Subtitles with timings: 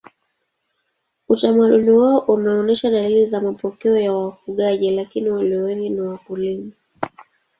[1.29, 6.71] Utamaduni wao unaonyesha dalili za mapokeo ya wafugaji lakini walio wengi ni wakulima.